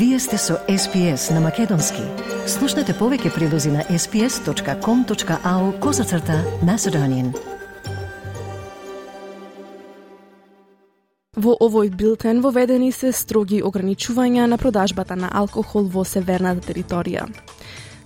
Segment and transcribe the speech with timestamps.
[0.00, 2.00] Вие сте со SPS на Македонски.
[2.48, 7.34] Слушнете повеќе прилози на sps.com.au козацрта на Седонин.
[11.36, 17.28] Во овој билтен воведени се строги ограничувања на продажбата на алкохол во северната територија.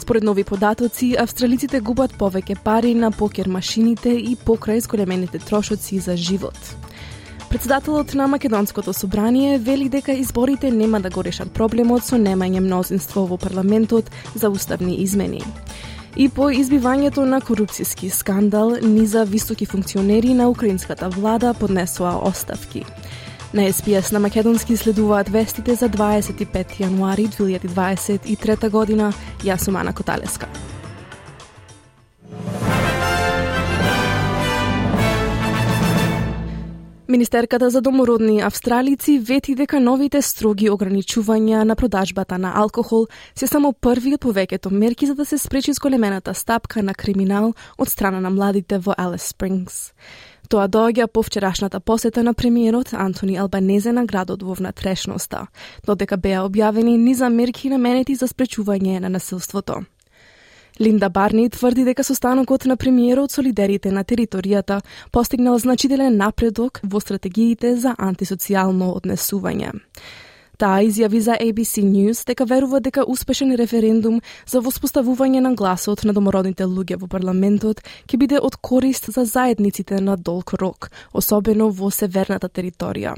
[0.00, 6.16] Според нови податоци, австралиците губат повеќе пари на покер машините и покрај зголемените трошоци за
[6.16, 6.56] живот.
[7.52, 13.26] Председателот на Македонското собрание вели дека изборите нема да го решат проблемот со немање мнозинство
[13.28, 15.42] во парламентот за уставни измени.
[16.16, 22.86] И по избивањето на корупцијски скандал, низа високи функционери на украинската влада поднесоа оставки.
[23.52, 29.12] На СПС на Македонски следуваат вестите за 25 јануари 2023 година.
[29.44, 30.48] Јас сум Ана Коталеска.
[37.12, 43.04] Министерката за домородни австралици вети дека новите строги ограничувања на продажбата на алкохол
[43.36, 47.92] се само први од повеќето мерки за да се спречи зголемената стапка на криминал од
[47.92, 49.92] страна на младите во Алис Спрингс.
[50.48, 55.46] Тоа доаѓа по вчерашната посета на премиерот Антони Албанезе на градот во внатрешноста,
[55.84, 59.84] додека беа објавени низа мерки наменети за спречување на насилството.
[60.80, 64.80] Линда Барни тврди дека состанокот на премиерот со лидерите на територијата
[65.12, 69.72] постигнал значителен напредок во стратегиите за антисоцијално однесување.
[70.58, 76.12] Таа изјави за ABC News дека верува дека успешен референдум за воспоставување на гласот на
[76.12, 81.90] домородните луѓе во парламентот ќе биде од корист за заедниците на Долг Рок, особено во
[81.90, 83.16] северната територија.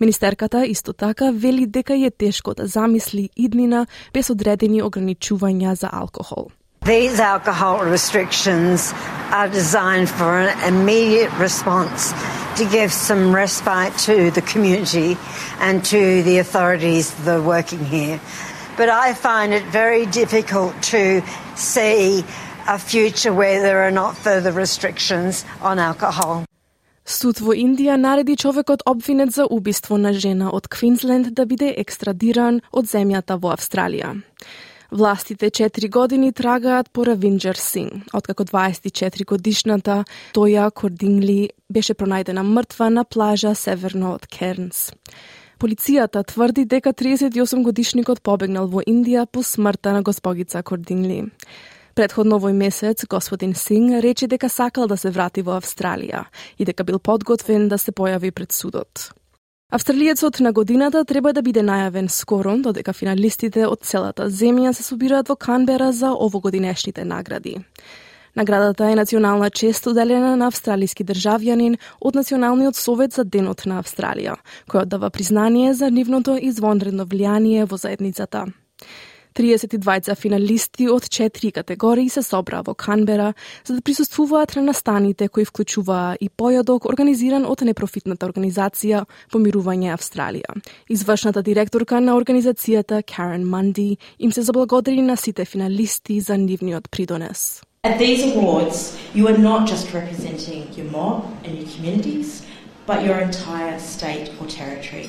[0.00, 6.48] Министерката исто така вели дека е тешко да замисли иднина без одредени ограничувања за алкохол.
[6.89, 8.93] These alcohol restrictions
[9.31, 12.13] are designed for an immediate response
[12.57, 15.17] to give some respite to the community
[15.59, 18.19] and to the authorities that are working here.
[18.77, 21.23] But I find it very difficult to
[21.55, 22.23] see
[22.67, 26.45] a future where there are not further restrictions on alcohol.
[27.05, 32.61] Суд во Индија нареди човекот обвинет за убиство на жена од Квинсленд да биде екстрадиран
[32.71, 34.21] од земјата во Австралија.
[34.92, 42.90] Властите 4 години трагаат по Равинджер Синг, откако 24 годишната Тоја Кордингли беше пронајдена мртва
[42.90, 44.90] на плажа северно од Кернс.
[45.60, 51.30] Полицијата тврди дека 38 годишникот побегнал во Индија по смртта на госпогица Кордингли.
[51.94, 56.24] Предходно овој месец, господин Синг рече дека сакал да се врати во Австралија
[56.58, 59.12] и дека бил подготвен да се појави пред судот.
[59.72, 65.28] Австралиецот на годината треба да биде најавен скоро, додека финалистите од целата земја се собираат
[65.30, 67.60] во Канбера за овогодинешните награди.
[68.36, 74.34] Наградата е национална чест оделена на австралиски државјанин од Националниот совет за Денот на Австралија,
[74.66, 78.48] кој оддава признание за нивното извонредно влијание во заедницата.
[79.34, 85.44] 32 финалисти од 4 категории се собра во Канбера за да присуствуваат на настаните кои
[85.44, 90.60] вклучуваа и појадок организиран од непрофитната организација Помирување Австралија.
[90.88, 97.62] Извршната директорка на организацијата Карен Манди им се заблагодари на сите финалисти за нивниот придонес.
[97.82, 102.42] At these awards, you are not just representing your mob and your communities,
[102.86, 105.08] but your entire state or territory.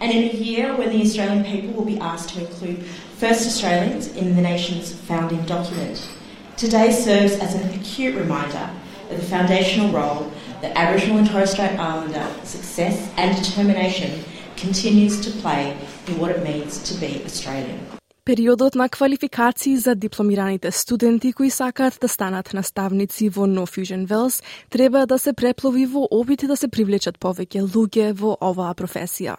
[0.00, 2.84] And in a year when the Australian people will be asked to include
[3.18, 6.08] first Australians in the nation's founding document,
[6.56, 8.70] today serves as an acute reminder
[9.10, 10.30] of the foundational role
[10.62, 14.10] that Aboriginal and Torres Strait Islander success and determination
[14.56, 17.80] continues to play in what it means to be Australian.
[18.24, 24.44] Периодот на квалификации за дипломираните студенти кои сакаат да станат наставници во No Fusion Wells
[24.70, 29.36] треба да се преплови во обид да се привлечат повеќе луѓе во оваа професија.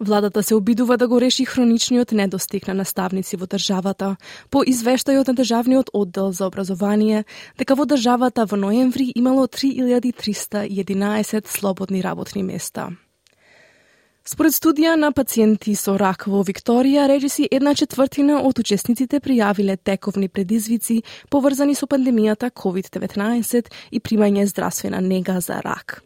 [0.00, 4.16] Владата се обидува да го реши хроничниот недостиг на наставници во државата
[4.50, 7.24] по извештајот на Државниот оддел за образование
[7.58, 12.88] дека во државата во ноември имало 3311 слободни работни места.
[14.24, 20.28] Според студија на пациенти со рак во Викторија, речиси една четвртина од учесниците пријавиле тековни
[20.28, 26.02] предизвици поврзани со пандемијата COVID-19 и примање здравствена нега за рак.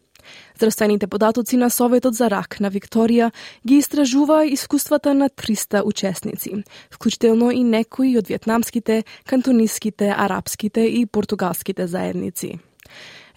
[0.56, 3.32] Здравствените податоци на Советот за рак на Викторија
[3.66, 11.86] ги истражува искуствата на 300 учесници, вклучително и некои од вьетнамските, кантониските, арапските и португалските
[11.86, 12.58] заедници.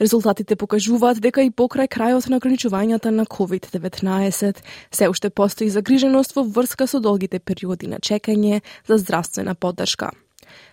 [0.01, 4.61] Резултатите покажуваат дека и покрај крајот на ограничувањата на COVID-19
[4.91, 10.11] се уште постои загриженост во врска со долгите периоди на чекање за здравствена поддршка.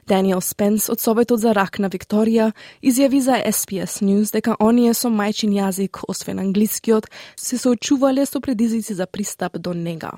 [0.08, 5.10] Даниел Спенс од Советот за рак на Викторија изјави за SPS News дека оние со
[5.10, 7.06] мајчин јазик, освен англискиот,
[7.36, 10.18] се соочувале со предизвици за пристап до нега.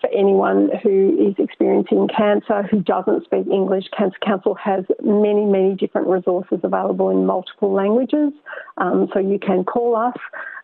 [0.00, 5.74] for anyone who is experiencing cancer who doesn't speak English, Cancer Council has many, many
[5.74, 8.32] different resources available in multiple languages.
[8.76, 10.16] Um, so you can call us.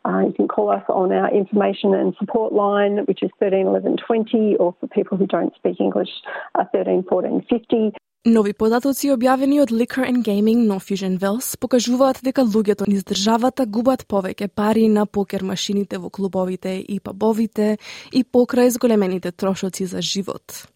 [0.05, 3.97] Uh, you can call us on our information and support line, which is 13 11
[4.07, 6.11] 20, or for people who don't speak English,
[6.55, 7.93] uh, 13 14 50.
[8.28, 13.64] Нови податоци објавени од Liquor and Gaming No Fusion Wells покажуваат дека луѓето низ државата
[13.64, 17.78] губат повеќе пари на покер машините во клубовите и пабовите
[18.12, 20.68] и покрај зголемените трошоци за живот.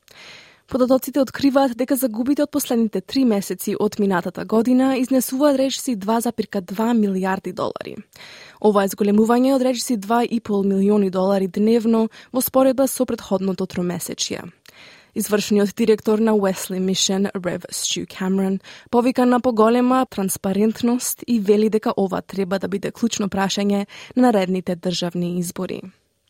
[0.72, 7.52] Податоците откриваат дека загубите од последните три месеци од минатата година изнесуваат речиси 2,2 милиарди
[7.52, 7.98] долари.
[8.62, 14.48] Ова е зголемување од речиси 2,5 милиони долари дневно во споредба со предходното тромесечие.
[15.16, 21.94] Извршниот директор на Wesley Mission, Рев Стю Камерон, повика на поголема транспарентност и вели дека
[21.98, 25.82] ова треба да биде клучно прашање на наредните државни избори.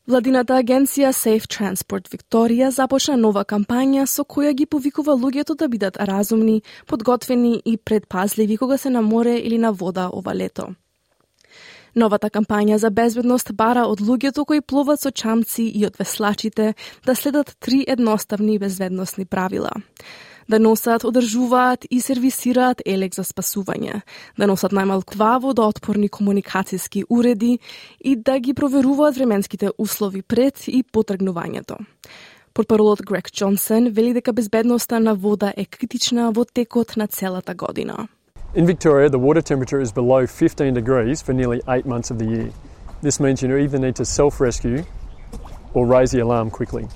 [0.08, 5.98] Владината агенција Safe Transport Victoria започна нова кампања со која ги повикува луѓето да бидат
[5.98, 10.76] разумни, подготвени и предпазливи кога се на море или на вода ова лето.
[11.96, 16.74] Новата кампања за безбедност бара од луѓето кои пловат со чамци и од веслачите
[17.06, 19.72] да следат три едноставни безбедносни правила
[20.50, 24.02] да носат, одржуваат и сервисираат елек за спасување,
[24.38, 27.60] да носат најмалку два водоотпорни комуникацијски уреди
[28.00, 31.78] и да ги проверуваат временските услови пред и потргнувањето.
[32.54, 38.08] Портпаролот Грег Джонсон вели дека безбедноста на вода е критична во текот на целата година.
[38.56, 42.26] In Victoria, the water temperature is below 15 degrees for nearly eight months of the
[42.26, 42.52] year.
[43.02, 44.86] This means you either need to self rescue
[45.74, 46.88] or raise the alarm quickly.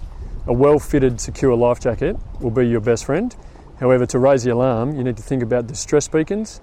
[0.46, 3.36] A well fitted, secure life jacket will be your best friend.
[3.80, 6.62] However, to raise the alarm, you need to think about distress beacons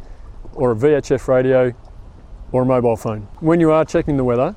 [0.52, 1.74] or a VHF radio
[2.52, 3.22] or a mobile phone.
[3.40, 4.54] When you are checking the weather,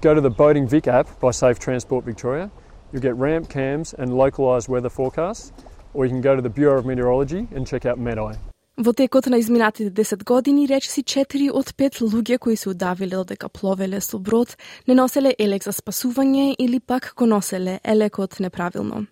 [0.00, 2.50] go to the Boating Vic app by Safe Transport Victoria.
[2.92, 5.52] You'll get ramp cams and localised weather forecasts,
[5.94, 8.36] or you can go to the Bureau of Meteorology and check out MedEye.
[8.76, 13.48] Во текот на изминатите 10 години, речиси 4 од 5 луѓе кои се удавиле додека
[13.48, 14.52] пловеле со брод,
[14.86, 19.06] не носеле елек за спасување или пак го носеле елекот неправилно.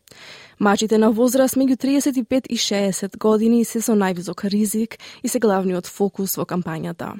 [0.61, 5.87] Мажите на возраст меѓу 35 и 60 години се со највисок ризик и се главниот
[5.89, 7.15] фокус во кампањата.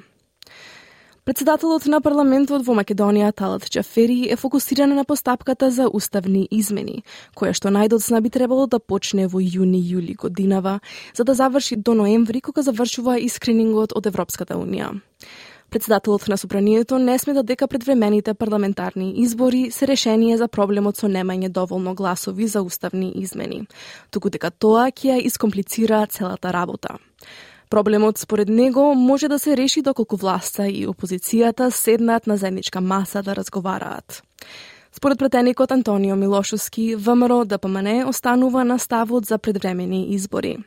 [1.25, 6.99] Председателот на парламентот во Македонија Талат Чафери е фокусиран на постапката за уставни измени,
[7.33, 10.75] која што најдоцна би требало да почне во јуни-јули годинава,
[11.17, 14.91] за да заврши до ноември кога завршува и скринингот од Европската Унија.
[15.71, 21.49] Председателот на собранието не смета дека предвремените парламентарни избори се решение за проблемот со немање
[21.49, 23.65] доволно гласови за уставни измени,
[24.11, 26.99] туку дека тоа ќе ја искомплицира целата работа.
[27.75, 33.23] Проблемот според него може да се реши доколку власта и опозицијата седнат на заедничка маса
[33.23, 34.23] да разговараат.
[34.91, 40.57] Според претеникот Антонио Милошовски, ВМРО ДПМН останува на ставот за предвремени избори.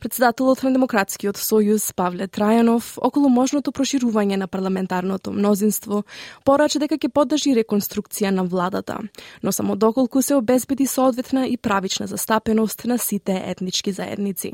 [0.00, 6.04] Председателот на Демократскиот сојуз Павле Трајанов околу можното проширување на парламентарното мнозинство
[6.44, 9.00] порача дека ќе поддржи реконструкција на владата,
[9.42, 14.52] но само доколку се обезбеди соодветна и правична застапеност на сите етнички заедници.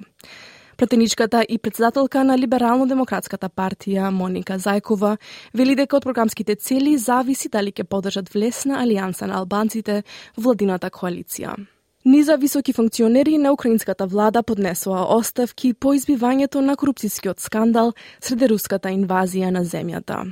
[0.82, 5.12] Пратеничката и председателка на Либерално-демократската партија Моника Зајкова
[5.54, 10.00] вели дека од програмските цели зависи дали ќе подржат влесна алијанса на албанците
[10.34, 11.54] во владината коалиција.
[12.04, 18.90] Низа високи функционери на украинската влада поднесоа оставки по избивањето на корупцијскиот скандал среде руската
[18.90, 20.24] инвазија на земјата.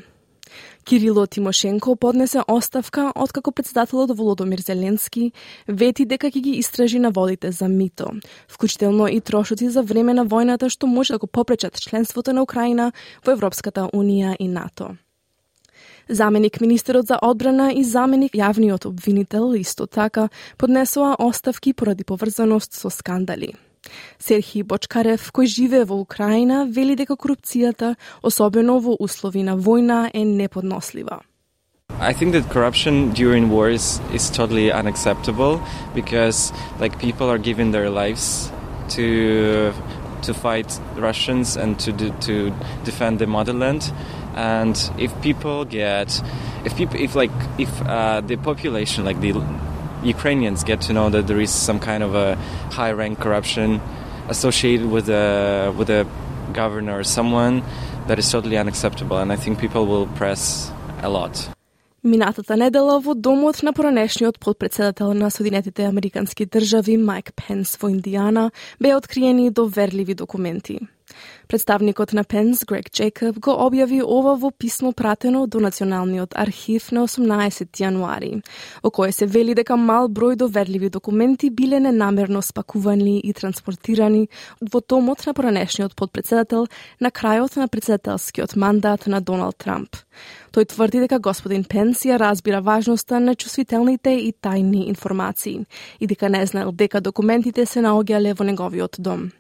[0.85, 5.33] Кирило Тимошенко поднесе оставка откако председателот Володомир Зеленски
[5.69, 8.11] вети дека ќе ги истражи наводите за мито,
[8.49, 12.93] вклучително и трошоци за време на војната што може да го попречат членството на Украина
[13.25, 14.97] во Европската Унија и НАТО.
[16.09, 20.29] Заменик министерот за одбрана и заменик јавниот обвинител исто така
[20.59, 23.55] поднесоа оставки поради поврзаност со скандали.
[24.19, 30.25] Серхи Бочкарев, кој живее во Украина, вели дека корупцијата, особено во услови на војна, е
[30.25, 31.21] неподнослива.
[31.99, 35.61] I think that corruption during wars is totally unacceptable
[35.95, 38.51] because like people are giving their lives
[38.97, 39.73] to
[40.23, 42.53] to fight Russians and to do, to
[42.85, 43.93] defend the motherland
[44.35, 46.23] and if people get
[46.65, 49.33] if people if like if uh, the population like the
[50.04, 52.38] Ukrainians get to know that there is some kind of a
[52.72, 53.82] high rank corruption
[54.30, 56.06] associated with a with a
[56.54, 57.64] governor or someone
[58.08, 61.50] that is totally unacceptable and I think people will press a lot.
[62.04, 68.52] Минатата недела во домот на поранешниот подпредседател на Соединетите Американски држави Майк Пенс во Индијана
[68.80, 70.88] беа откриени доверливи документи.
[71.49, 77.07] Представникот на Пенс, Грег Джейкоб, го објави ова во писмо пратено до Националниот архив на
[77.09, 78.43] 18 јануари,
[78.83, 84.29] во кое се вели дека мал број доверливи документи биле ненамерно спакувани и транспортирани
[84.61, 86.69] во томот на поранешниот подпредседател
[87.01, 89.97] на крајот на председателскиот мандат на Доналд Трамп.
[90.55, 95.67] Тој тврди дека господин Пенс ја разбира важноста на чувствителните и тајни информации
[95.99, 99.31] и дека не знаел дека документите се наоѓале во неговиот дом.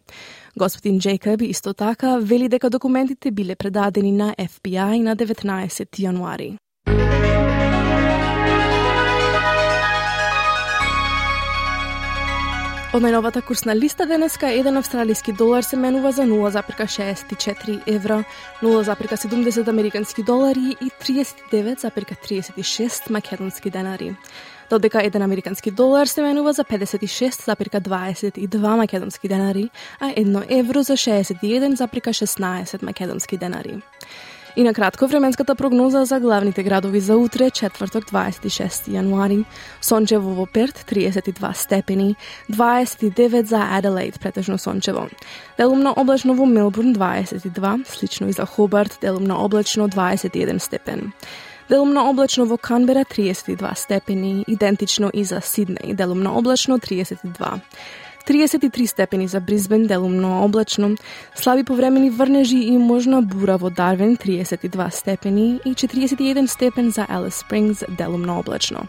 [0.57, 6.57] Господин Джейкоб исто така вели дека документите биле предадени на FBI на 19 јануари.
[12.91, 18.25] Од најновата курсна листа денеска, еден австралиски долар се менува за 0,64 евра,
[18.63, 24.17] 0,70 американски долари и 39,36 македонски денари
[24.71, 32.83] додека еден американски долар се менува за 56,22 македонски денари, а едно евро за 61,16
[32.83, 33.83] македонски денари.
[34.57, 39.45] И на кратко временската прогноза за главните градови за утре, четврток 26 јануари.
[39.81, 42.17] Сончево во Перт 32 степени,
[42.51, 45.09] 29 за Аделаид претежно сончево.
[45.57, 51.13] Делумно облачно во Мелбурн 22, слично и за Хобарт, делумно облачно 21 степен.
[51.71, 57.61] Делумно облачно во Канбера 32 степени, идентично и за Сиднеј, делумно облачно 32.
[58.27, 60.97] 33 степени за Бризбен, делумно облачно,
[61.37, 67.37] слаби повремени врнежи и можна бура во Дарвин, 32 степени и 41 степен за Елис
[67.37, 68.89] Спрингс, делумно облачно.